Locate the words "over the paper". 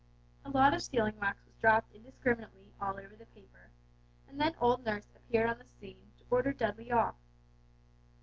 2.99-3.69